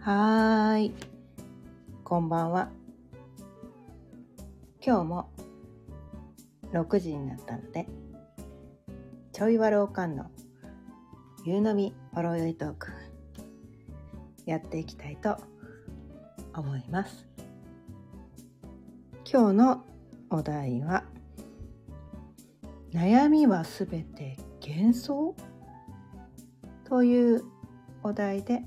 [0.00, 0.94] はーい。
[2.04, 2.70] こんばんは。
[4.80, 5.30] 今日も
[6.72, 7.86] 6時になったので、
[9.32, 10.30] ちょいわろうかんの
[11.44, 12.92] 夕飲みほろ酔いトーク
[14.46, 15.36] やっていきたいと
[16.54, 17.26] 思います。
[19.30, 19.84] 今日の
[20.30, 21.04] お題は
[22.92, 25.34] 悩みはすべて幻想？
[26.84, 27.44] という
[28.04, 28.62] お題で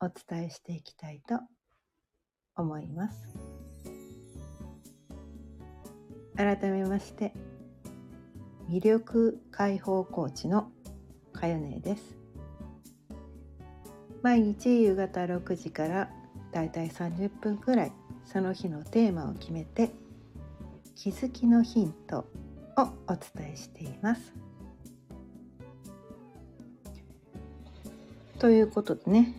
[0.00, 1.40] お伝えしていきたいと
[2.56, 3.28] 思います。
[6.36, 7.34] 改めまして
[8.70, 10.70] 魅力解放コーチの
[11.32, 12.16] かよねです。
[14.22, 16.10] 毎日夕方6時から
[16.52, 17.92] だいたい30分くらい
[18.24, 19.90] その日のテーマを決めて
[20.94, 22.26] 気づきのヒント
[22.76, 24.32] をお伝えしています。
[28.38, 29.34] ということでね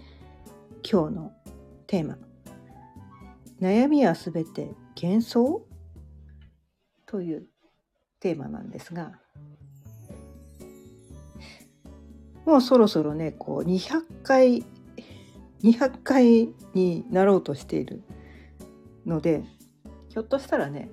[0.89, 1.33] 今日の
[1.87, 2.17] テーマ
[3.61, 5.65] 「悩みはすべて幻想?」
[7.05, 7.47] という
[8.19, 9.19] テーマなんですが
[12.45, 14.65] もうそろそろねこう200回
[15.61, 18.03] 200回になろうとしている
[19.05, 19.43] ので
[20.09, 20.89] ひょっとしたらね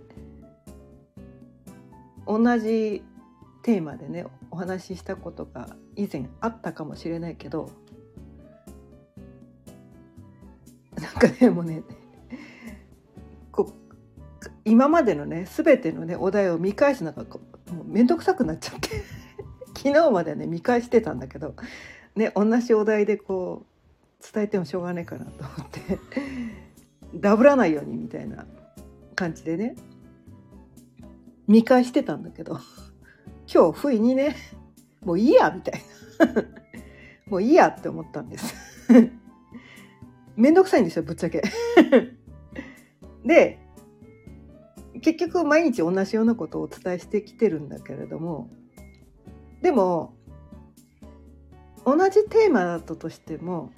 [2.27, 3.02] 同じ
[3.62, 7.70] テーマでねお話ししたことが以前あったかもしれないけど
[11.14, 11.83] なんかねもね
[13.51, 17.25] こう今までのね全てのねお題を見返すのが
[17.87, 18.89] 面倒くさくなっちゃって。
[19.77, 21.55] 昨日までね見返してたんだけど
[22.17, 23.64] ね同じお題でこ
[24.20, 25.98] う伝えてもしょうがないかなと思って。
[27.14, 28.47] ダブらないようにみたいな
[29.14, 29.77] 感じでね
[31.47, 32.61] 見返してたんだけど
[33.53, 34.36] 今日不意にね
[35.01, 35.81] もういいやみたい
[36.19, 36.45] な。
[37.31, 38.55] もういいやって思ったんです。
[40.39, 41.42] めんどくさいんですよぶっちゃけ
[43.27, 43.58] で
[45.02, 48.48] 結局毎日同じようなことをお伝えしてきてるんだけれども
[49.63, 50.14] でも
[51.85, 53.73] 同じテーマだったとしても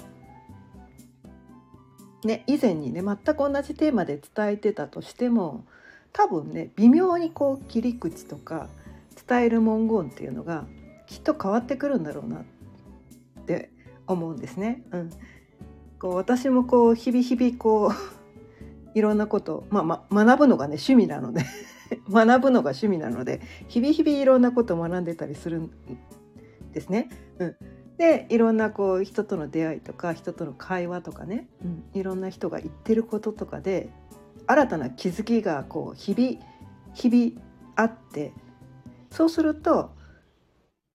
[2.24, 5.64] ね以前にね全く同じテーマで伝えてたとしても
[6.12, 8.68] 多分ね微妙にこう切り口とか
[9.26, 10.66] 伝える文言っていうのが
[11.06, 13.70] きっと変わってくるんだろうなって
[14.06, 14.82] 思うんですね。
[14.92, 15.10] うん、
[16.00, 17.92] こう私もこう日々日々こう
[18.98, 21.44] いろんなことまあ、ま学ぶのがね趣味なので
[22.10, 25.70] 学ぶのが趣味なので日々日々いろんなことを学んでたりするん
[26.72, 27.08] ですね。
[27.38, 27.56] うん、
[27.98, 33.90] でいろんなこう人との出会いとか人との会話とかね、うん、いろんな人が言ってることとかで
[34.46, 36.44] 新たな気づきがこう日々
[36.94, 37.46] 日々
[37.76, 38.32] あって
[39.10, 39.90] そうすると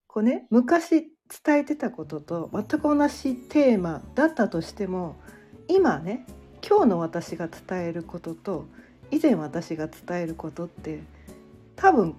[0.06, 5.16] こうね昔伝えてたことと全く同じテーマだったとしても
[5.68, 6.26] 今ね
[6.66, 8.66] 今日の私が伝えることと
[9.10, 11.02] 以前私が伝えることって
[11.74, 12.16] 多分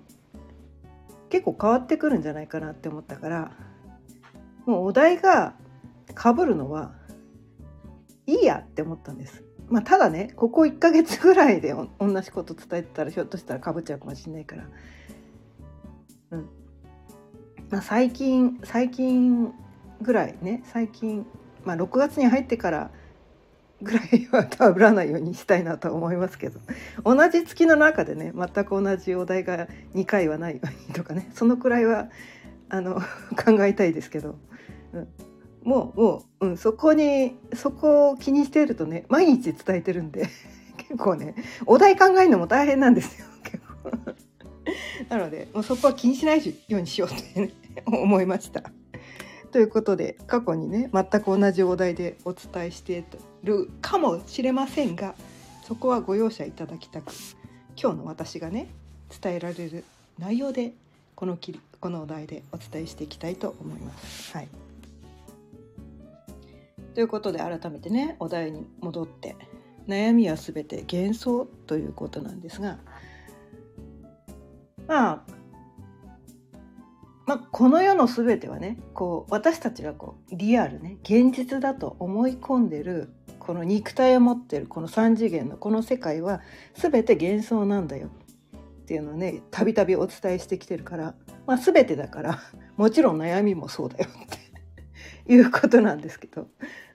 [1.29, 3.51] 結構変わってくるんじゃないかなって思ったから
[4.65, 5.53] もうお題が
[6.09, 6.93] 被るのは
[8.25, 9.43] いいやって思ったんです。
[9.69, 14.67] まあ、ただねここ1ヶ月ぐらいで同じこと伝えてたらひょっとしたらかぶっちゃうかもしれないから、
[17.69, 19.53] まあ、最近最近
[20.01, 21.25] ぐらいね最近、
[21.65, 22.91] まあ、6月に入ってから
[23.81, 26.59] ぐらいはかぶらないようにしたいなと思いますけど
[27.03, 32.09] 同じ月の中でね全く同じお題が2回はないようにとかねそのくらいは
[32.69, 32.95] あの
[33.37, 34.37] 考えたいですけど、
[34.93, 35.07] うん、
[35.63, 40.27] もうもう、うん、そこにそこを気にしているとね毎日伝えてるんで
[40.77, 41.35] 結構ね
[41.65, 44.26] お題考えるのも大変なんですよ結構。
[45.09, 47.51] なのでもうそこは気にしないようにしようと、ね、
[47.85, 48.63] 思いました。
[49.51, 53.03] ということで過去にね全く同じお題でお伝えしてい
[53.43, 55.15] るかもしれませんが
[55.63, 57.13] そこはご容赦いただきたく
[57.81, 58.67] 今日の私がね
[59.21, 59.85] 伝えられる
[60.19, 60.73] 内容で
[61.15, 64.33] このきこのお題でお伝えしていきたいと思います。
[64.33, 64.47] はい
[66.93, 69.35] ということで改めてねお題に戻って
[69.87, 72.79] 悩みは全て幻想ということなんですが
[74.87, 75.37] まあ
[77.27, 86.41] まあ、この世の全てはねこう私たちがこうリアルね現実だと思い込んでるこの肉体を持ってるこの3次元のこの世界は
[86.75, 92.39] 全て幻想なんだよっていうのをねたびたびお伝えしてきてるから、まあ、全てだから
[92.77, 96.47] もちろん悩みもそうだよって いうことなんですけど、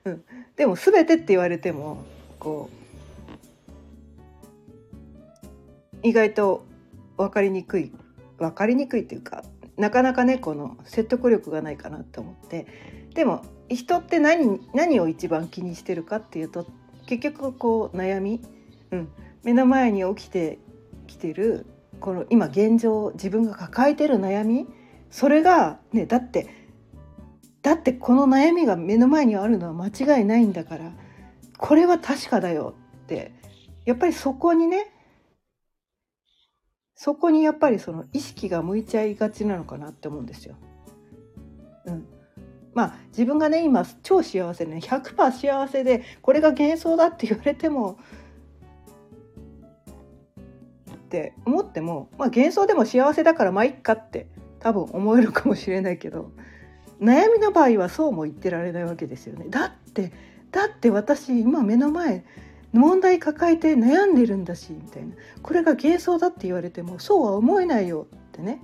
[0.07, 0.25] うん、
[0.57, 2.05] でも全てって言われても
[2.39, 2.71] こ
[6.03, 6.65] う意外と
[7.17, 7.93] 分かりにくい
[8.39, 9.45] 分かりにくいっていうか
[9.77, 12.67] なかなかねこの説得力がないかなと思って。
[13.15, 16.67] でも人って何何を一番気にしてるかっていうと
[17.07, 18.41] 結局こう悩み、
[18.91, 19.09] うん、
[19.45, 20.59] 目の前に起きて
[21.07, 21.67] きてる
[22.01, 24.67] この今現状自分が抱えてる悩み
[25.11, 26.49] それがねだって
[27.63, 30.93] だってこの悩みが目の前にあるのは間違いないんだから
[31.59, 32.75] これは確かだよ
[33.05, 33.33] って
[33.85, 34.93] やっぱりそこにね
[36.95, 40.57] そこにやっぱりその意識が向いちゃいがちなのかなって思うんですよ。
[41.87, 42.07] うん、
[42.75, 47.99] まあ自分がね今超幸せね100%幸せでこれが幻想だって言われても
[50.93, 54.29] って思っても、まあ、幻想でも幸せだからまあいっかって
[54.61, 56.31] 多分思えるかもしれないけど
[57.01, 59.47] 悩みの場合はそうも言ってられないわけですよね。
[59.51, 60.13] だって
[60.53, 62.25] だって私今目の前
[62.73, 65.15] 問題抱えて悩んでるんだしみたいな。
[65.43, 68.63] これが幻想だって言われてもそうは思えないよってね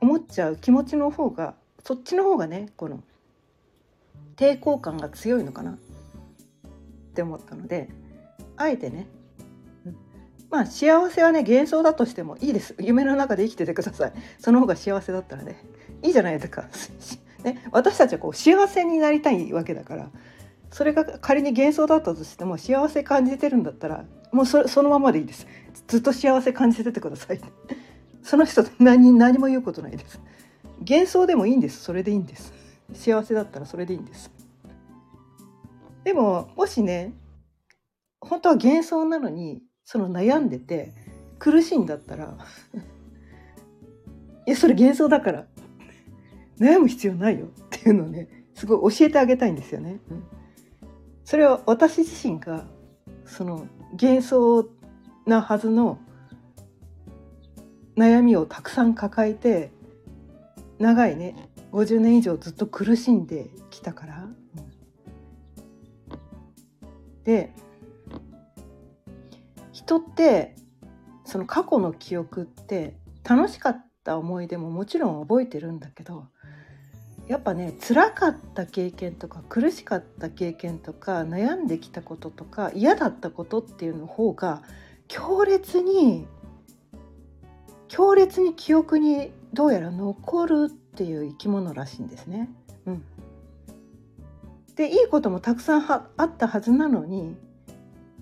[0.00, 3.02] 思っちゃう気持ちの方がそっちの方がねこの
[4.36, 5.72] 抵抗感が強いのかな。
[5.72, 5.76] っ
[7.14, 7.88] て思ったので
[8.56, 9.06] あえてね、
[9.86, 9.96] うん、
[10.50, 12.74] まあ幸せはね幻想だとしてもいいです。
[12.80, 14.12] 夢の中で生きててください。
[14.40, 15.56] その方が幸せだったらね
[16.02, 16.68] いいじゃないですか、
[17.44, 20.10] ね、私たちはこう幸せになりたいわけだから
[20.74, 25.46] それが仮に幻想だったとしても幸せ感じてるんだったらもうそそのままでいいです。
[25.86, 27.40] ずっと幸せ感じててください。
[28.24, 30.20] その人何何も言うことないです。
[30.80, 31.80] 幻想でもいいんです。
[31.80, 32.52] それでいいんです。
[32.92, 34.32] 幸せだったらそれでいいんです。
[36.02, 37.14] でももしね
[38.20, 40.92] 本当は幻想なのにその悩んでて
[41.38, 42.36] 苦しいんだったら
[44.44, 45.46] いやそれ幻想だから
[46.58, 50.00] 悩む必要ないよっていうのをねすごい教えてあげたいんですよね。
[50.10, 50.24] うん。
[51.24, 52.66] それは私自身が
[53.24, 54.68] その幻想
[55.26, 55.98] なはずの
[57.96, 59.72] 悩みをたくさん抱えて
[60.78, 64.28] 長いね50年以上ずっと苦しんできたから。
[67.24, 67.54] で
[69.72, 70.54] 人って
[71.24, 76.26] その過去の記憶って楽しかった思い出ももちろん覚えてるんだけど
[77.26, 84.62] やっぱね辛かった経験とか苦しかった経験とか悩んできたこととか嫌だったことっていうの方が
[85.08, 86.26] 強烈に
[87.88, 92.50] 強烈に記憶にどうやら残るっていう生き物らしいんですね。
[92.86, 93.04] うん、
[94.74, 97.36] でいいこともたくさんあったはずなのに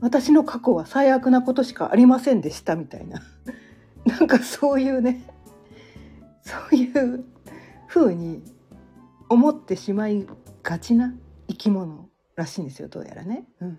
[0.00, 3.22] 私の過去は最悪なことしかありませんでしたみたいな
[4.04, 5.24] なんかそういうね
[6.42, 7.24] そういう
[7.88, 8.42] 風に
[9.32, 10.26] 思ってしまい
[10.62, 11.14] がちな
[11.48, 13.44] 生き物らしいんですよどうやらね。
[13.60, 13.78] うん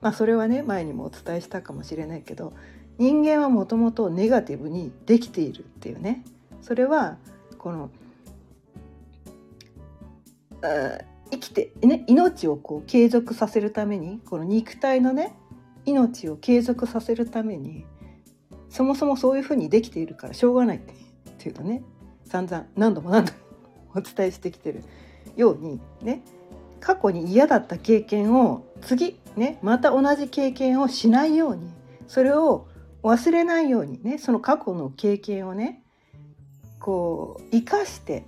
[0.00, 2.52] まあ、それはね前にもお伝えしたかもしれないけど
[2.98, 6.24] 人間はもともとネガティブにできているっていうね
[6.60, 7.18] それは
[7.58, 7.90] この
[11.30, 15.34] 生きて、ね、命をこう継続させるためにこの肉体のね
[15.84, 17.84] 命を継続させるために
[18.68, 20.80] そもそもそういうふうにできているからしょうがないっ
[21.38, 21.82] ていうとね
[22.24, 23.38] 散々何度も何度も
[23.94, 24.82] お伝えしてきてる
[25.36, 26.22] ようにね
[26.80, 31.70] 過去に嫌だった経験を次ねまた同じ経験をしないように
[32.06, 32.68] それを
[33.02, 35.82] 忘れないようにねその過去の経験をね
[36.80, 38.24] こう生かして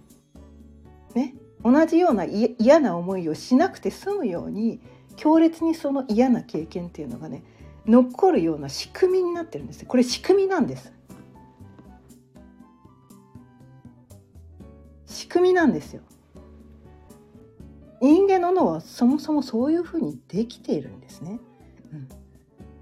[1.14, 1.34] ね
[1.64, 4.80] 同じような嫌な思いをしなくて済むように
[5.16, 7.42] 強烈にその嫌な経験っていうのがね
[7.86, 9.84] 残るような仕組みになってるんです。
[9.84, 10.92] これ仕組みなんです。
[15.34, 16.02] 組みなんですよ。
[18.00, 21.40] 人間の脳はそもそもそういうふうにできているんですね。
[21.92, 22.08] うん、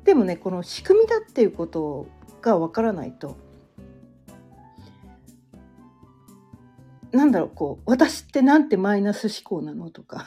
[0.04, 2.08] でもねこの仕組みだっていうこと
[2.42, 3.38] がわからないと
[7.10, 10.26] なんだろうこう私ってなんてマイナス思考なのとか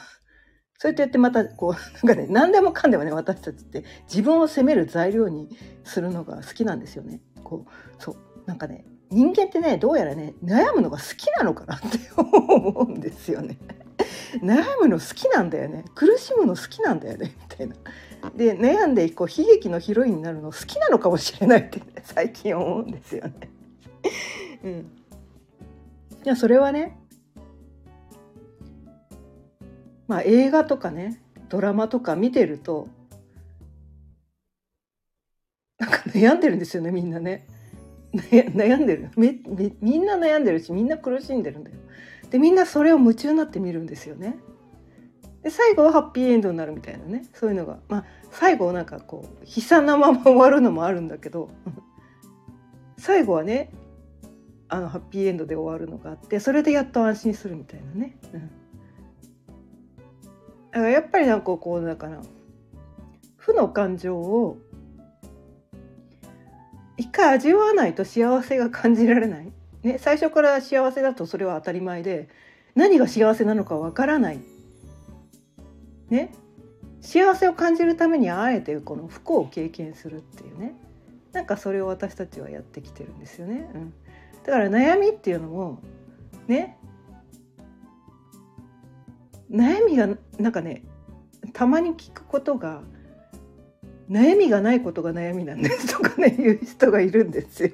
[0.78, 5.48] そうやってやってまたこうなんかね何でもかんでもね私たちって自分を責める材料に
[5.84, 7.20] するのが好きなんですよね。
[7.44, 8.16] こうそう
[8.46, 11.86] なんかね人間ってねどうやらね悩むのが好きなのかなって
[12.16, 13.56] 思うんですよね。
[14.42, 17.76] 悩むの好きなんだよね苦しむの好きなんだよねみたいな。
[18.34, 23.34] で悩んでこう悲劇のヒロインになるの好きなのかもしれないって、ね、 最近思うんですよね。
[24.64, 24.84] うん、い
[26.24, 26.98] やそれはね
[30.08, 32.88] まあ映画とかねドラマとか見てると
[35.78, 37.46] なんか悩んでるんですよねみんなね。
[38.54, 39.10] 悩んでる。
[39.16, 39.38] め
[39.80, 41.76] みんな悩んでるしみんな苦しんでるんだよ。
[42.30, 44.38] でみんなそれを夢中になって見るんですよね。
[45.42, 47.26] で最後はハッピーエンドになるみたいなね。
[47.32, 47.78] そういうのが。
[47.88, 51.50] まあ最後なんかこう悲惨なまま終わるのもあるんだけど。
[52.98, 53.70] 最後はね
[54.68, 58.16] あのハッピーエンドで終わるのがあってそれでやっと安心するみたいなね。
[58.32, 58.48] うん、だ
[60.72, 62.22] からやっぱりなんかこうだから
[63.36, 64.58] 負の感情を
[66.96, 72.28] 一回味わわないと幸せが感じられない、ね、最初から幸せだとそれは当たり前で
[72.74, 74.40] 何が幸せなのかわからない、
[76.10, 76.32] ね、
[77.00, 80.74] 幸せを感じるためにあえてこの不幸を経験するっていうね。
[81.32, 83.70] なんかそれを私たちはやってきてるんですよね。
[83.74, 83.94] うん、
[84.44, 85.80] だから悩みっていうのも
[86.48, 86.78] ね。
[89.50, 90.82] 悩みがなんかね
[91.52, 92.82] たまに聞くことが
[94.10, 97.70] 悩みがないことが悩みなんですとかね言う人がいるんですよ。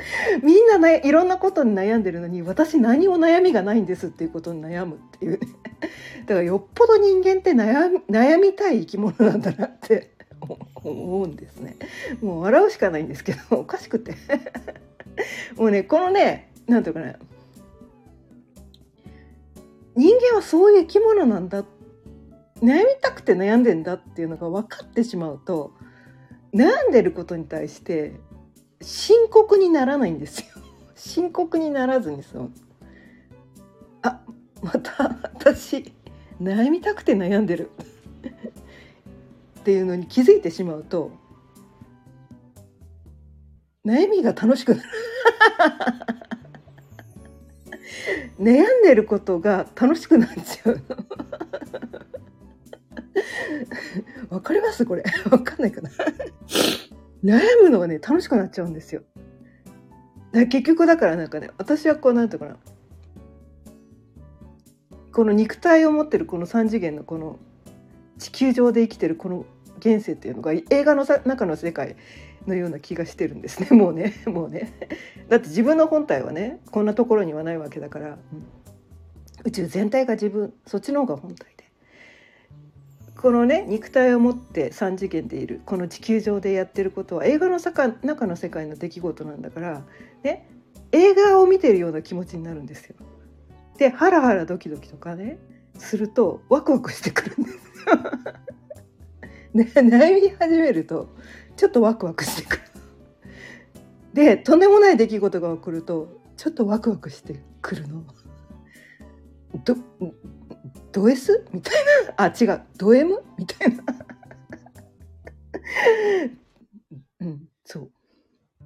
[0.42, 5.38] みんな、ね、いろんなことに悩んでるのに私何も悩みがないんですっていうことに悩むっていうね。
[6.26, 10.12] だからよっぽど人間って悩み悩みたい生き物なんだなって
[10.82, 11.76] 思うんですね。
[12.20, 14.14] もう笑うしかないんですけどおかしくて。
[15.56, 17.18] もうねこのね何て言うかな
[19.96, 21.79] 人間はそういう生き物なんだって
[22.62, 25.72] 悩みたくて悩んでんだっていうのが分かってしまうと
[26.54, 28.14] 悩んでることに対して
[28.82, 30.46] 深刻にならないんですよ。
[30.94, 32.50] 深刻にならずにそう
[34.02, 34.20] あ
[34.62, 35.92] また私
[36.40, 37.70] 悩みたくて悩んでる。
[39.60, 41.12] っていうのに気づいてしまうと
[43.84, 44.88] 悩みが楽しくなる。
[48.40, 50.80] 悩んでることが楽しくなっちゃう。
[54.30, 54.86] わかります？
[54.86, 55.04] これ。
[55.30, 55.90] わかんないかな。
[57.22, 59.02] 悩むのがね、楽しくなっちゃうんですよ。
[60.32, 62.56] だ結局だからなんかね、私はこうなんていうかな。
[65.12, 67.38] この肉体を持ってるこの3次元のこの
[68.18, 69.44] 地球上で生きてるこの
[69.78, 71.96] 現世っていうのが映画の中の世界
[72.46, 74.72] のような気がしてるんですね もうねもうね
[75.28, 78.46] だって自分の本体はねこんなところにはないわけだから、うん、
[79.44, 81.48] 宇宙全体が自分そっちの方が本体
[83.20, 89.82] このね肉体を持って3次元でいるこの地球上でやってることは映画の中の世界の出来事なんだから、
[90.22, 90.48] ね、
[90.90, 92.96] 映画を見てるような気持ちになるんですよ。
[93.76, 95.38] でハラハラドキドキとかね
[95.76, 97.60] するとワクワクしてくるんですよ。
[99.52, 101.10] ね、悩み始めると
[101.56, 102.62] ちょっとワクワクしてくる。
[104.14, 108.02] でとんでもない出来事が起こるとちょっとワクワクしてくるの。
[109.62, 109.76] ど
[110.92, 111.46] ド S?
[111.52, 111.74] みたい
[112.16, 112.24] な？
[112.24, 112.62] あ違う。
[112.76, 113.22] ド M?
[113.38, 113.84] みたいな。
[117.20, 117.90] うんそう。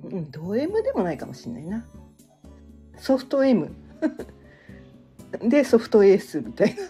[0.04, 1.86] うんド M でもないかもしんないな。
[2.96, 3.70] ソフト M
[5.40, 6.82] でソフト S みたいな。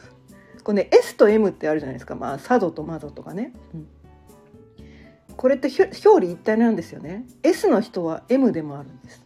[0.62, 2.14] これね S と M ってあるじゃないですか。
[2.14, 3.86] まあ佐渡とマゾとかね、うん、
[5.36, 7.26] これって表裏一体なんですよね。
[7.42, 9.22] S の人は M でもあるんです。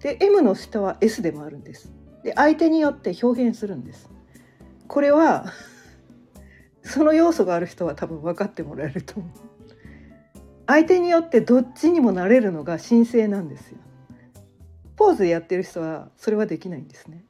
[0.00, 1.92] で M の人は S でもあるんです。
[2.24, 4.09] で相手によって表現するんです。
[4.90, 5.52] これは
[6.82, 9.32] その要素がある人は多分分かってもらえると思う。
[10.66, 13.78] 相手によってどっちにもなれるのが神聖なんですよ。
[14.96, 17.24] ポーズやってる人はそれはできないんですね。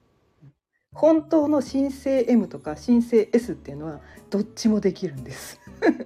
[0.94, 4.00] 本当の神聖 M とか神聖 S っていうのは
[4.30, 5.60] どっちもできるんです。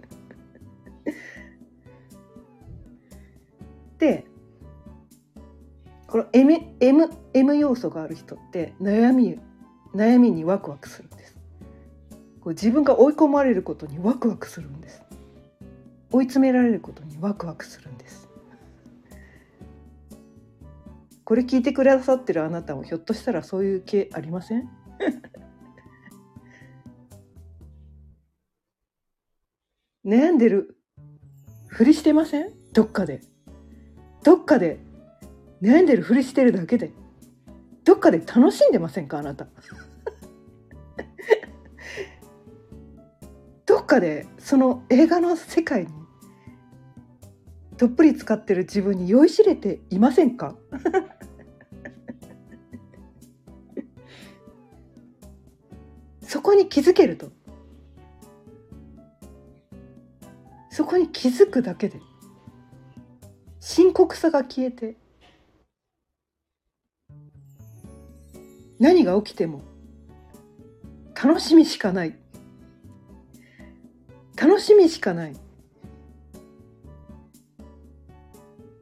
[3.99, 4.27] で
[6.09, 9.39] この M, M, M 要素がある人って悩み
[9.95, 11.34] 悩みにワクワクするんです。
[12.45, 15.03] こう自分が追い込まれることにワクワクするんです。
[16.13, 18.29] 追い詰められることにワクワクするんです。
[21.25, 24.69] これ聞いてくださってるあなたもひょっとしたらそういう系ありません？
[30.05, 30.77] 悩んでる
[31.67, 32.53] ふりしてません？
[32.75, 33.23] どっかで。
[34.23, 34.79] どっかで
[35.63, 36.93] 悩んでるふりしてるだけで。
[37.85, 39.19] どっかで楽しんでませんか？
[39.19, 39.47] あなた。
[43.85, 45.93] かでその映画の世界に
[47.77, 50.55] どっぷり使ってる自分に酔いしれていませんか？
[56.23, 57.31] そこに気づけると。
[60.71, 62.01] そこに気づくだけで。
[63.61, 64.97] 深刻さが消えて。
[68.79, 69.63] 何が起きても
[71.15, 72.19] 楽しみしかない。
[74.55, 75.35] 楽しみしかない。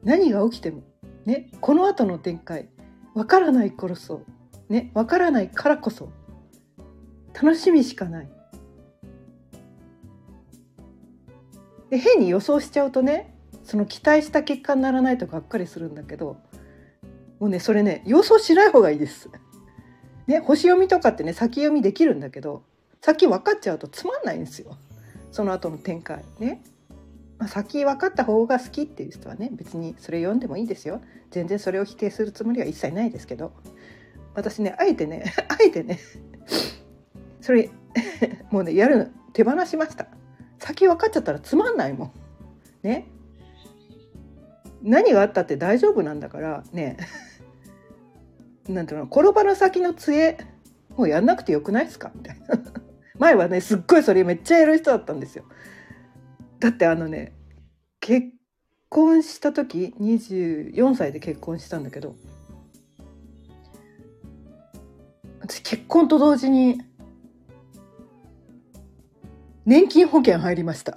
[0.03, 0.83] 何が起きても
[1.25, 2.69] ねこの後の展開
[3.15, 4.21] わからないこそ
[4.69, 6.11] ねわからないからこそ
[7.33, 8.29] 楽しみしかない。
[11.89, 16.37] で変に予想しちゃうとねその期待した結果にならないとがっかりするんだけど
[17.39, 19.27] もうねそれね予想しない方がいいです。
[20.27, 22.61] ね星読みとかってね先読みできるんだけど
[23.01, 24.77] 先分かっちゃうとつまんないんですよ。
[25.33, 26.61] その後の展開ね。
[27.39, 31.01] まあ、先分かった方が好きっていう人はね別にそれ読んでもいいですよ。
[31.31, 33.51] 全然それを否定するつもりは一切ないですけど。
[34.35, 35.99] 私ねあえてね あえてね
[37.41, 37.69] それ
[38.49, 40.07] もうねやるの手放しました。
[40.59, 42.11] 先分かっちゃったらつまんないもん。
[42.83, 43.07] ね。
[44.83, 46.97] 何があったって大丈夫なんだからね。
[48.69, 50.37] なんていうの転ばぬ先の杖
[50.95, 52.11] もうやんなくてよくないですか？
[52.13, 52.82] みたいな。
[53.19, 55.45] 前はねすっごいそれめっちゃやる人だったんですよ。
[56.59, 57.33] だってあのね
[57.99, 58.27] 結
[58.89, 62.15] 婚した時24歳で結婚したんだけど
[65.41, 66.81] 私結婚と同時に
[69.65, 70.95] 年金保険入りました。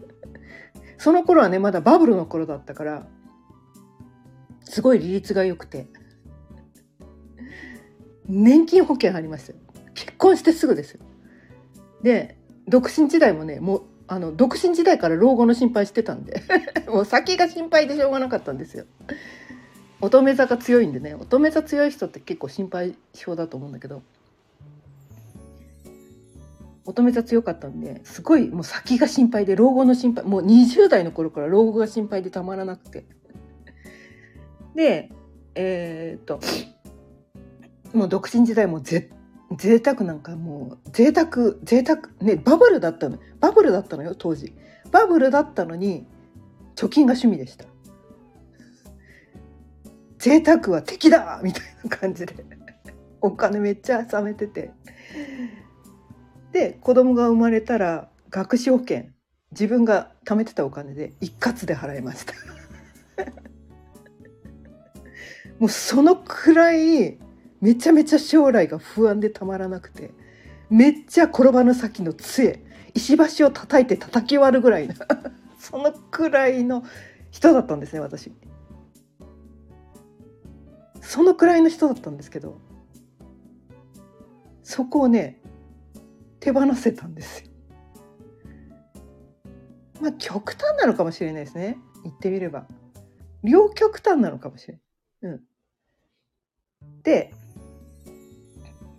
[0.98, 3.06] その頃はねまだバブルの頃だったから
[4.62, 5.86] すごい利率が良くて
[8.26, 9.58] 年金保険入りましたよ。
[9.94, 11.00] 結婚してすぐですよ。
[12.02, 12.36] で
[12.68, 16.42] 独身時代もねもうあの独身時代から老後の心配してたんで。
[16.88, 18.84] もう先が心配でしょうがなかったんですよ。
[20.00, 21.14] 乙女座が強いんでね。
[21.14, 24.02] 乙女座強い人って結構心配性だと思うんだけど。
[26.86, 33.04] 乙女座強かったんですごいもう先が心配で老後の心配もう20代の頃から老後が心配でたまらなくて。
[34.74, 35.10] で
[35.54, 36.40] えー、っと
[37.96, 39.08] もう独身時代も絶
[39.56, 44.54] 贅沢なんかもう贅沢贅沢ねバブルだったのバブルだったのよ当時。
[44.90, 46.06] バブルだったのに
[46.76, 47.64] 貯金が趣味でした。
[50.18, 52.34] 贅沢は敵だみたいな感じで。
[53.20, 54.70] お金めっちゃ貯めてて。
[56.52, 59.06] で子供が生まれたら学資保険
[59.50, 62.32] 自分が貯めてたお金で一括で払いました。
[65.58, 67.18] もうそのくらい
[67.64, 70.10] めちゃめちゃ将来が不安でたまらなくて
[70.68, 72.62] めっちゃ転ばぬ先の杖
[72.92, 74.94] 石橋を叩いて叩き割るぐらいな
[75.58, 76.84] そのくらいの
[77.30, 78.30] 人だったんですね私。
[81.00, 82.58] そのくらいの人だったんですけど
[84.62, 85.40] そこをね
[86.40, 87.50] 手放せたんですよ。
[90.02, 92.66] まあ極端なのかもしれないですね言ってみれば。
[93.42, 94.78] 両極端なのかもしれ
[95.22, 95.32] ない。
[95.32, 95.42] うん、
[97.02, 97.32] で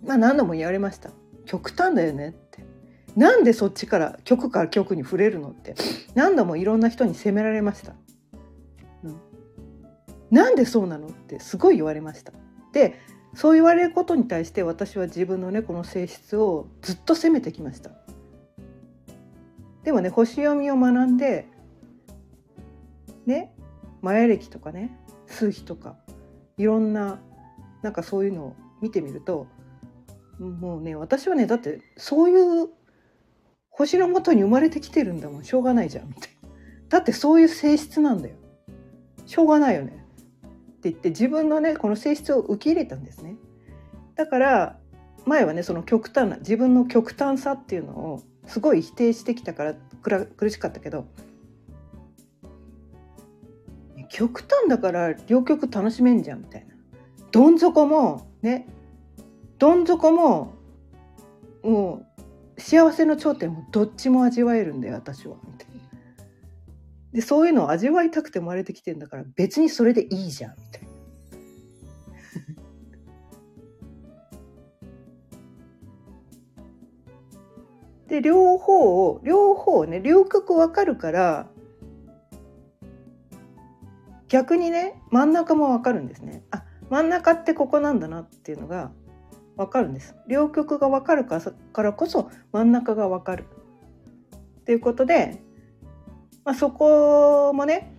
[0.06, 1.10] まあ何度も言われました。
[1.44, 2.64] 極端だよねって。
[3.16, 5.74] なんでそっちから曲から曲に触れるのって。
[6.14, 7.94] 何度もいろんな人に責められました、
[9.04, 9.20] うん、
[10.30, 12.32] なんでそうなのってすごい言われました。
[12.72, 12.98] で
[13.34, 17.90] そう言われることに対して私は自分のねこの性質をずっと責めてきました。
[19.84, 21.46] でもね星読みを学んで
[23.26, 23.54] ね
[24.00, 25.96] マヤ暦とかね数比とか
[26.56, 27.20] いろんな
[27.82, 29.46] なんかそういうのを見てみると
[30.38, 32.68] もうね私はねだってそういう
[33.70, 35.44] 星のもとに生まれてきてるんだもん。
[35.44, 36.48] しょうがないじゃんみたいな。
[36.88, 38.36] だってそういう性質なんだよ。
[39.26, 40.04] しょうがないよね。
[40.42, 40.48] っ
[40.80, 43.36] て言って自分のねこの性質を受け入れたんですね。
[44.14, 44.78] だから
[45.26, 49.74] 前はねその極端な自分の極端さっていうのをすごい否定してきたから
[50.24, 51.06] 苦しかったけど
[54.08, 56.74] 極端だから両極楽しめんじゃんみたいな。
[57.32, 58.68] どん底もね
[59.58, 60.54] どん底も
[61.62, 62.06] も
[62.56, 65.74] う幸せの頂点もどっちも味わえるんだよ私はみたいな。
[67.12, 70.88] でそういうのを味わいたくて生まれてきてんだから別にそれでいいじゃんみたいな。
[78.08, 81.48] で両方を両方ね両極分かるから
[84.28, 86.44] 逆にね真ん中も分かるんですね。
[86.50, 88.92] あ真ん中ってここなんだなっていうのが
[89.56, 90.14] わかるんです。
[90.28, 91.40] 両極がわかるか
[91.82, 93.44] らこそ真ん中がわかる。
[94.60, 95.42] っていうことで、
[96.44, 97.92] まあ、そこもね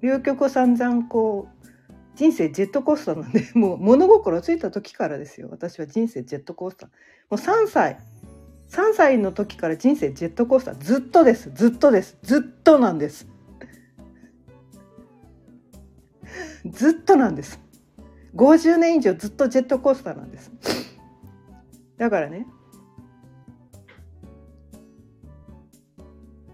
[0.00, 1.68] 両極を散々こう
[2.14, 5.48] 人生ジェットコースターなんでもう物心ついた時からですよ。
[5.50, 6.88] 私は人生ジェットコースター。
[6.88, 6.94] も
[7.30, 7.98] う3歳
[8.70, 10.74] 3歳の時から人生ジェットコースター。
[10.78, 11.50] ずっとです。
[11.54, 12.18] ずっとです。
[12.22, 13.26] ずっとなんです。
[16.70, 17.60] ずっとなんです。
[18.34, 20.52] 50年以上ずっとジェットコースターなんです。
[21.98, 22.46] だからね。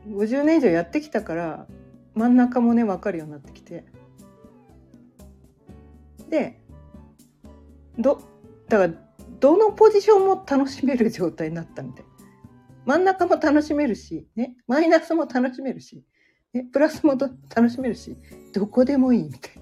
[0.08, 1.66] 50年以上やってきたから
[2.14, 3.84] 真ん中もね分かるようになってきて。
[6.28, 6.60] で
[7.98, 8.20] ど
[8.68, 8.94] だから
[9.40, 12.04] どのポジションも楽しめる状態になったみたい。
[12.86, 16.04] 真ん中も楽しめるし、ね、マイナスも楽しめるし、
[16.52, 18.16] ね、プラスも楽しめるし
[18.52, 19.52] どこでもいいみたい。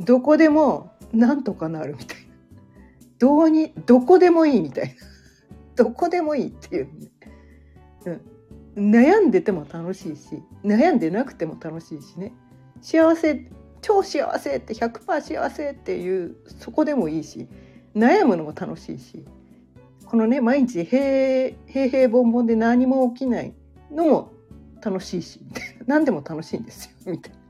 [0.00, 2.23] どこでもなんとかなるみたい。
[3.18, 4.94] どうにどこでもいいみたいな。
[5.76, 8.20] どこでもいいっていう、ね、
[8.76, 12.32] うん、悩んでても楽しいし悩んでなくても楽しいしね。
[12.80, 13.48] 幸せ
[13.80, 17.48] 超幸せって100%幸せっていうそこでもいいし
[17.94, 19.24] 悩むのも楽しいし
[20.06, 23.54] このね毎日平平平凡凡で何も起きない
[23.90, 24.32] のも
[24.82, 25.40] 楽しいし
[25.86, 27.44] 何でも楽しいんですよみたいな。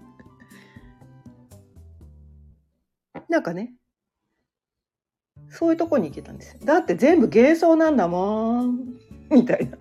[3.29, 3.74] なんかね
[5.54, 8.78] そういうとこに行けたんですだって全部幻想なんだもん。
[9.30, 9.78] みたいな。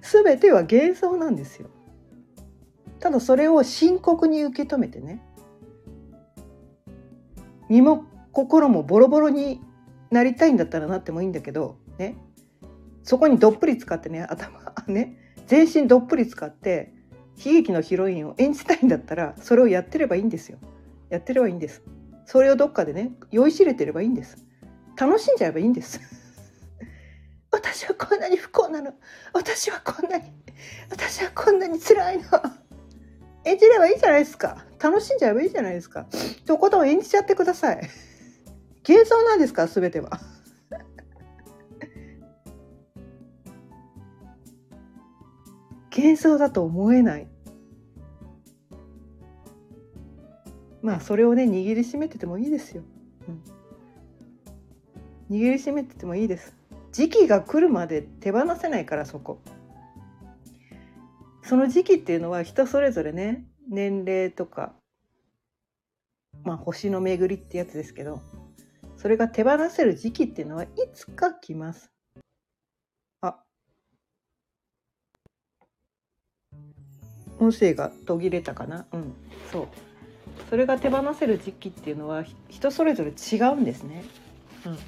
[0.00, 1.68] 全ては幻想なんですよ。
[3.00, 5.20] ただそれを深刻に受け止めてね。
[7.68, 9.60] 身も心もボロボロに
[10.12, 12.16] なりたいんだったらなってもいいんだけどね。
[13.02, 15.34] そこにどっぷり使ってね頭ね。
[15.48, 16.94] 全身どっぷり使って
[17.44, 20.58] 悲劇のヒロインを演じたいんだったらそれをやってればいいんですよ。
[21.08, 21.82] やってればいいんです。
[22.30, 24.38] それをどっかでね酔いしれてればいいんです。
[24.96, 25.98] 楽しんじゃえばいいんです。
[27.50, 28.94] 私はこんなに不幸なの。
[29.32, 30.32] 私はこんなに
[30.90, 32.24] 私はこんなに辛いの。
[33.44, 34.64] 演じればいいじゃないですか。
[34.80, 36.06] 楽しんじゃえばいいじゃないですか。
[36.46, 37.80] とことん演じちゃってください。
[38.88, 40.10] 幻想なんですか全ては。
[45.90, 47.26] 幻想だと思えない。
[50.82, 52.82] まあそれをね握りしめててもいいですよ、
[53.28, 53.32] う
[55.32, 56.56] ん、握りしめててもいいです。
[56.92, 59.40] 時期が来るまで手放せないからそこ。
[61.42, 64.74] その時期っていうのは人それぞれね年齢とか
[66.44, 68.22] まあ星の巡りってやつですけど
[68.96, 71.90] それが手放せる時期っていうのはいつか来ます。
[73.20, 73.42] あ。
[77.38, 78.86] 音声が途切れたかな？
[78.92, 79.14] うん。
[79.50, 79.68] そう。
[80.48, 84.04] それが手放せる時期っていうのは人それぞれ違うんですね。
[84.66, 84.78] うん、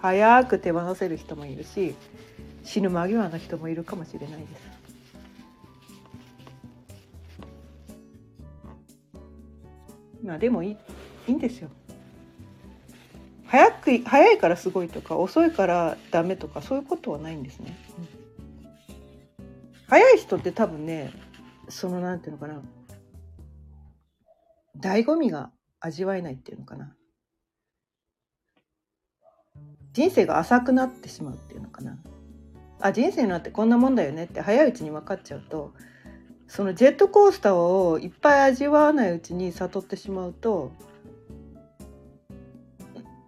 [0.00, 1.94] 早く手放せる人もいるし
[2.64, 4.72] 死ぬ間際の人もいるかもしれないです。
[10.24, 10.76] まあでもいい
[11.28, 11.68] いいんですよ。
[13.46, 17.76] 早く早いからすごいとか遅いからダメとかそういうことはないんですね。
[17.98, 18.08] うん、
[19.88, 21.12] 早い人って多分ね
[21.68, 22.62] そのなんていうのかな
[24.80, 26.94] 醍醐味が味わえないっていうのかな。
[29.92, 31.98] 人生が浅くなってしまうっていうのかな。
[32.82, 35.72] あ人生なんてこんなもんだよねって早いうちに分かっちゃうと
[36.48, 40.72] そのジェットコースターをいっぱい味わわないうちに悟ってしまうと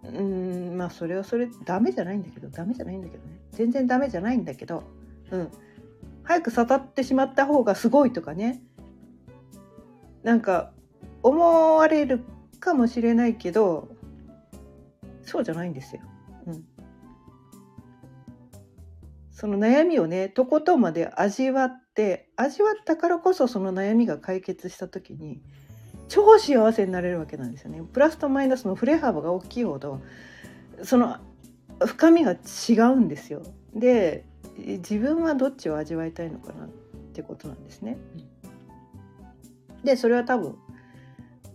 [0.03, 3.39] うんまあそれはそれダメじゃないんだけどダメじゃないんだけどね。
[3.51, 4.83] 全然ダメじゃないんだけど
[5.31, 5.51] うん。
[6.23, 8.61] 早く悟ってしまった方がすごいとかね。
[10.23, 10.71] なんか
[11.25, 12.23] 思われる
[12.59, 13.89] かもしれないけど
[15.23, 16.03] そうじゃないんですよ。
[16.45, 16.63] うん、
[19.31, 25.41] その悩みをねとことんまで味わって味わったからこそその悩みが解決した時に
[26.09, 27.81] 超幸せになれるわけなんですよね。
[27.91, 30.01] プラスとマイナスの振れ幅が大きいほど
[30.83, 31.17] その
[31.83, 33.41] 深みが違うんですよ。
[33.73, 34.25] で
[34.59, 36.69] 自分はどっちを味わいたいのかなっ
[37.13, 37.97] てことなんですね。
[39.83, 40.55] でそれは多分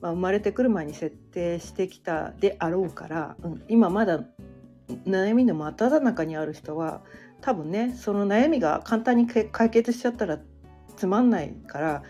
[0.00, 4.24] まあ、生まれてくる前に設定してきたであろうから、うん、今まだ
[5.06, 7.02] 悩みの真っ只中にある人は
[7.40, 10.38] 多分ねその悩みが簡単に解決しちゃったら
[10.96, 12.02] つまんないから、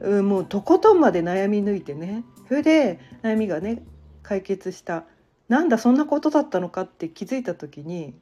[0.00, 3.82] うん、もうとことんまで悩み抜いてねそれで悩みがね
[4.22, 5.04] 解決した。
[5.48, 8.14] なんだそんなことだったのかって気づいた時に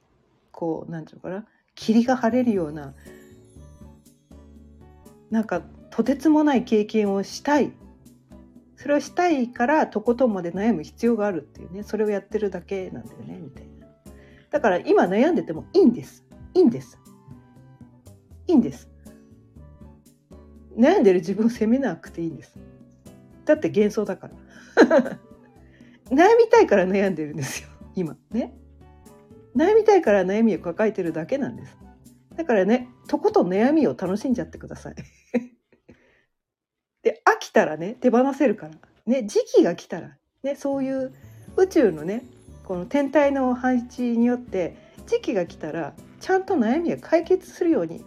[0.53, 2.95] こう何て言うのかな霧が晴れるような
[5.31, 7.73] なんかとてつもない経験をしたい
[8.77, 13.87] それをしたいからとことんまで悩む必要があるっていうねそれをやってるだけなんだよねみたいな。
[14.51, 16.25] だから今悩んでてもいいんです。
[16.55, 16.99] いいんです。
[18.47, 18.91] いいんです。
[20.77, 22.59] 悩んでる自分を責めなくていいんです。
[23.45, 24.35] だって幻想だから。
[26.11, 28.17] 悩みたいから悩んでるんですよ今。
[28.31, 28.55] ね。
[29.57, 31.77] 悩みたいから悩みを抱えてるだけなんです。
[32.37, 34.95] だからねとことん悩みを楽しんじゃってください。
[37.57, 38.75] たらね手放せるから、
[39.07, 40.11] ね、時期が来たら、
[40.42, 41.14] ね、そういう
[41.57, 42.23] 宇宙のね
[42.64, 48.05] この天体の配置によって時期が来たらちゃんと悩みが解決するように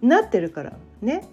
[0.00, 0.72] なってるから。
[1.02, 1.28] ね。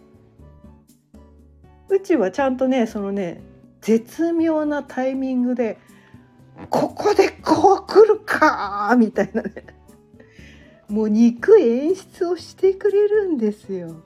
[1.89, 3.41] 宇宙はちゃんとねそのね
[3.79, 5.77] 絶妙なタイミングで
[6.69, 9.51] ここでこう来るかみたいなね。
[10.89, 14.01] もう憎い演出をしてくれるんですよ。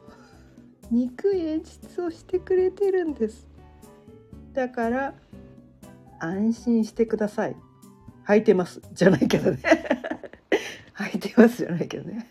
[0.92, 3.48] 憎い演出をしてくれてるんです。
[4.54, 5.14] だから
[6.20, 7.56] 安心してください。
[8.28, 8.82] 履いてます。
[8.94, 9.60] じゃないけどね。
[10.96, 12.28] 履いてますじゃないけどね。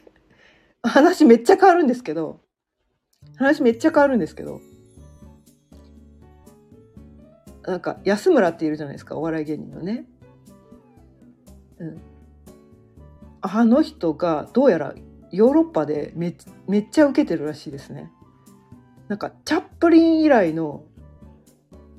[0.82, 2.40] 話めっちゃ変わるんですけど。
[3.36, 4.60] 話めっちゃ変わるんですけど。
[7.66, 9.16] なんか安村っているじゃないですか。
[9.16, 10.06] お笑い芸人のね。
[11.78, 12.00] うん、
[13.40, 14.94] あの人がどうやら
[15.32, 16.36] ヨーロッパでめ
[16.68, 18.10] めっちゃ受けてるらしいですね。
[19.10, 20.84] なんかチャップリン以来の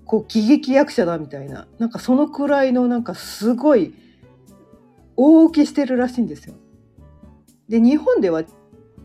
[0.06, 3.94] こう喜劇役者だみたいななんかそのくらいのなんかすごい
[5.18, 6.56] 大受けしてるらしいんですよ。
[7.68, 8.44] で日本では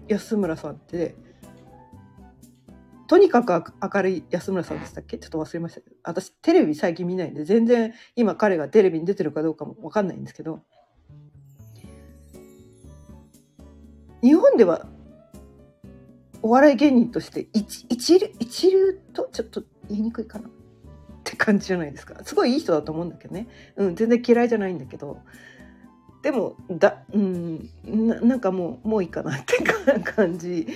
[0.07, 1.17] 安村さんって
[3.09, 5.19] とにかく明るい安村さんでしたっけ？
[5.19, 5.97] ちょっと忘れましたけど。
[6.05, 10.61] 私テレビ最近見ないんで全然今彼がテレビに出てるかどうかも分かんないんですけど。
[14.23, 14.87] 日本では
[16.43, 20.49] お笑い芸人として一一流一流とちょっと言いにくいかな。
[20.49, 20.51] っ
[21.25, 22.23] て感じじゃないですか。
[22.23, 25.19] すごいいい人だと思うんだけどね、うん、全然嫌いじゃないんだけど。
[26.23, 29.63] でもだ、うん、なんかもうもういいかなって
[30.03, 30.67] 感じ。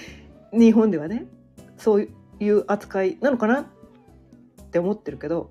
[0.53, 1.27] 日本ではね。
[1.77, 2.09] そう
[2.40, 3.66] いう扱いなのかなっ
[4.70, 5.51] て思ってるけど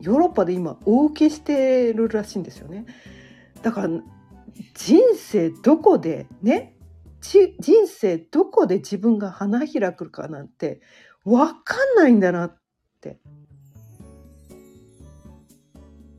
[0.00, 2.86] ヨーロッパで今大受けしてるらしいんですよね。
[3.62, 3.88] だから
[4.74, 6.74] 人生どこでね
[7.20, 10.80] 人生どこで自分が花開くかなんて
[11.24, 12.60] 分かんないんだなっ
[13.00, 13.18] て。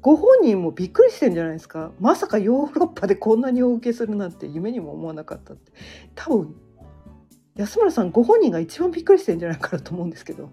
[0.01, 1.91] ご本人もびっくりしてんじゃないですか。
[1.99, 5.73] まさかヨーロッパでこんなに大受けするなんて夢にも思わなかったって。
[6.15, 6.55] 多分
[7.55, 10.49] 安村さんご本人が一番びっくりしてんじゃないかなと思うんですけど。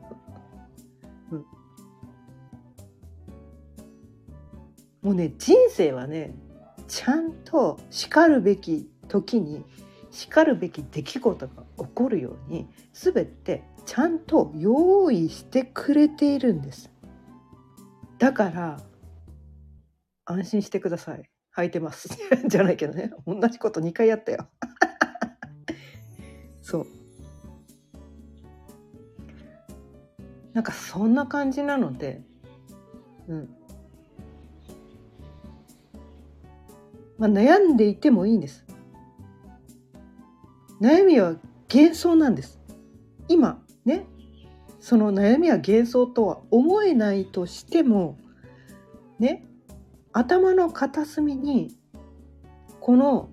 [1.30, 1.38] うん、
[5.02, 6.34] もうね人生はね
[6.88, 9.64] ちゃんとしかるべき時に
[10.16, 16.90] しかるべき出来事が起こるように全てちゃんと用意してくれているんです。
[18.18, 18.80] だから
[20.24, 21.30] 安心してください。
[21.54, 22.08] 履いてます。
[22.48, 23.12] じゃないけどね。
[23.26, 24.48] 同じこと2回やったよ。
[26.62, 26.86] そう。
[30.54, 32.22] なんかそんな感じなので
[33.28, 33.54] うん。
[37.18, 38.65] まあ悩んでいてもいいんです。
[40.80, 41.36] 悩みは
[41.72, 42.60] 幻想なんです。
[43.28, 44.06] 今ね。
[44.78, 48.18] その悩みは幻想とは思えないとしても
[49.18, 49.46] ね。
[50.12, 51.76] 頭の片隅に
[52.80, 53.28] この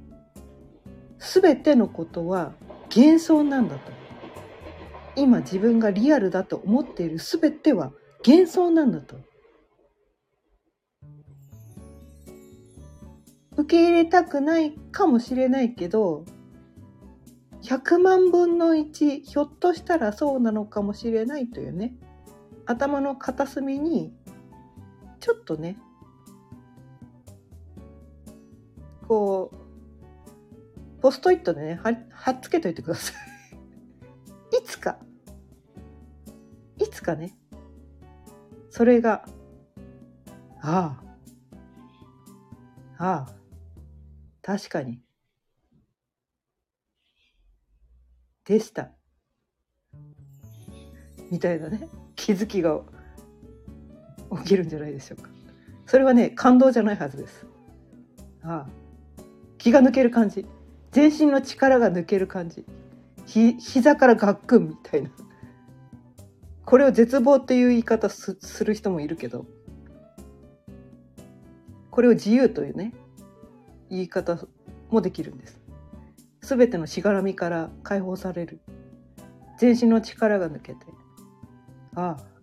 [1.20, 2.54] 全てのことは
[2.96, 3.92] 幻想なんだと。
[5.16, 7.92] 今自分がリアルだと思っている全ては
[8.26, 9.18] 幻想なんだと。
[13.56, 16.26] 受け入れたくないかもしれないけど
[17.64, 21.96] 100万分の1ひょっとしたらそうなのかもしれないというね。
[22.66, 24.14] 頭の片隅に
[25.20, 25.78] ちょっとね
[29.08, 31.80] こうポストイットでね
[32.12, 33.14] 貼っつけといてくださ
[34.52, 34.56] い。
[34.60, 34.98] いつか。
[36.80, 37.38] いつかね。
[38.70, 39.26] それが
[40.62, 41.02] あ
[42.98, 43.06] あ。
[43.06, 43.36] ああ。
[44.42, 45.03] 確かに。
[48.46, 48.92] でした。
[51.32, 52.82] みたいなね気づきが
[54.40, 55.30] 起きるんじゃないでしょうか。
[55.86, 57.46] それはね感動じゃないはずです。
[58.44, 58.70] ああ
[59.58, 60.46] 気が抜ける感じ。
[60.92, 62.66] 全身の力が抜ける感じ。
[63.26, 65.10] ひ膝からガックンみたいな。
[66.66, 69.46] これを絶望っていう言い方すする人もいるけど。
[71.90, 72.94] これを自由というね
[73.90, 74.38] 言い方
[74.90, 75.63] もできるんです。
[76.44, 78.60] 全てのしがらみから解放される。
[79.58, 80.86] 全身の力が抜けて。
[81.96, 82.34] ああ。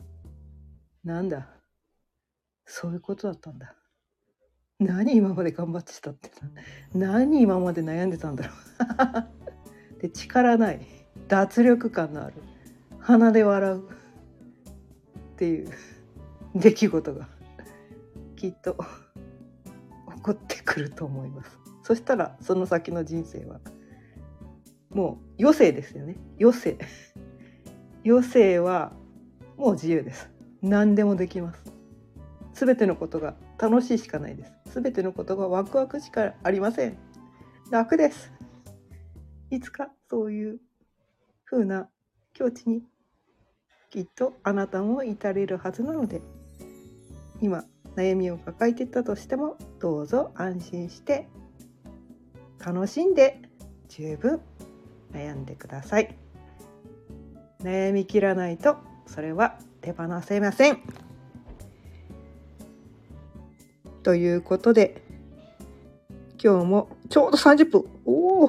[1.05, 1.49] なんだ。
[2.65, 3.75] そういうことだったんだ。
[4.79, 6.31] 何今まで頑張ってたって。
[6.95, 8.53] 何今まで悩んでたんだろ
[9.97, 10.01] う。
[10.01, 10.81] で力ない。
[11.29, 12.35] 脱力感のある。
[13.01, 13.81] 鼻で笑う。
[13.81, 13.93] っ
[15.37, 15.71] ていう。
[16.55, 17.29] 出来事が。
[18.35, 18.79] きっと。
[20.17, 21.59] 起こってくると思います。
[21.83, 23.61] そしたらその先の人生は。
[24.91, 26.17] もう余生ですよね。
[26.41, 26.79] 余生。
[28.05, 28.93] 余生は
[29.57, 30.31] もう自由です。
[30.63, 31.73] 何でもできます。
[32.55, 34.81] 全てのことが楽しいしかないです。
[34.81, 36.97] 全てのことがワクワクしかありません。
[37.71, 38.33] 楽です。
[39.51, 40.61] いつかそういう
[41.45, 41.89] 風な
[42.33, 42.85] 境地に
[43.91, 46.21] きっとあなたも至れるはずなので。
[47.41, 47.65] 今
[47.97, 51.29] 悩みを抱えてたとしてもどうぞ安心して
[52.65, 53.41] 楽しんで
[53.89, 54.41] 十分。
[55.13, 56.17] 悩んでください。
[57.63, 60.81] 悩みきらないとそれは手放せません。
[64.03, 65.03] ということで
[66.43, 68.49] 今日もちょうど30分おお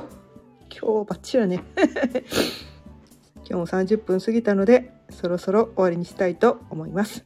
[0.69, 1.63] 今日バッチリだね。
[3.43, 7.25] 今日も30分過ぎたのでそろそろ終わりにしたいと思います。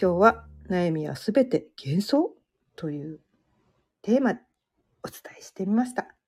[0.00, 2.34] 今日は悩みはすべて幻想
[2.76, 3.20] という
[4.02, 4.40] テーマで
[5.02, 6.19] お伝えしてみました。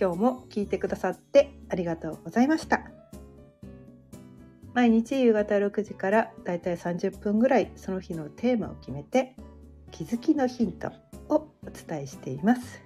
[0.00, 2.90] 今日も聞いてくださってありがとうございました。
[4.72, 9.36] 毎日夕方6時からだいたい30分ぐらいその日のテーマを決めて
[9.90, 10.90] 気づきのヒント
[11.28, 12.82] をお伝えしています。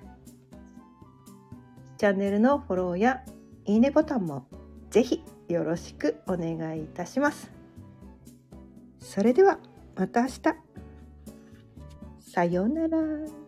[1.98, 3.22] チャンネルのフォローや
[3.64, 4.48] いいねボタンも
[4.90, 7.52] ぜひよろしくお願いいたします。
[8.98, 9.60] それでは
[9.94, 10.40] また明日。
[12.18, 13.43] さようなら。